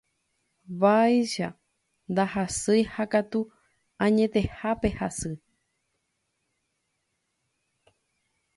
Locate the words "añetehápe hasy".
4.05-5.33